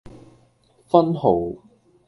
[0.89, 1.53] 分號